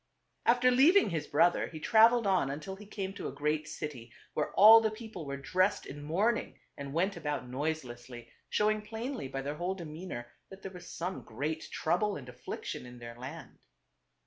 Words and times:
After 0.47 0.71
leaving 0.71 1.11
his 1.11 1.27
brother 1.27 1.67
he 1.67 1.79
traveled 1.79 2.25
on 2.25 2.49
until 2.49 2.75
he 2.75 2.87
came 2.87 3.13
to 3.13 3.27
a 3.27 3.31
great 3.31 3.67
city 3.67 4.11
where 4.33 4.51
all 4.53 4.81
the 4.81 4.89
people 4.89 5.27
were 5.27 5.37
dressed 5.37 5.85
in 5.85 6.01
mourning 6.01 6.57
and 6.75 6.91
went 6.91 7.15
about 7.15 7.47
noiselessly, 7.47 8.31
showing 8.49 8.81
plainly 8.81 9.27
by 9.27 9.43
their 9.43 9.57
whole 9.57 9.75
demeanor 9.75 10.27
that 10.49 10.63
there 10.63 10.71
was 10.71 10.89
some 10.91 11.21
great 11.21 11.69
trouble 11.69 12.15
and 12.15 12.27
affliction 12.29 12.87
in 12.87 12.97
their 12.97 13.13
land. 13.15 13.59